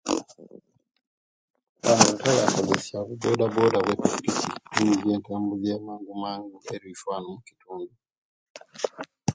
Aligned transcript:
Tutera 2.03 2.43
kukozesia 2.53 2.97
bu 3.07 3.13
bodaboda 3.21 3.77
bwepikipiki 3.85 4.45
nibwo 4.83 5.09
entabula 5.15 5.65
eya 5.69 5.79
mangu 5.87 6.13
mangu 6.23 6.57
eri 6.73 6.87
ife 6.93 7.05
wano 7.11 7.27
mukitundu 7.35 7.93